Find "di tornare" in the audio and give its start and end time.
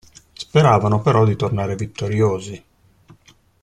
1.27-1.75